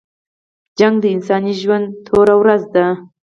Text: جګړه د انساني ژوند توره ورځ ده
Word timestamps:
جګړه 0.79 0.97
د 1.03 1.05
انساني 1.15 1.53
ژوند 1.61 1.85
توره 2.05 2.35
ورځ 2.41 2.63
ده 2.75 2.85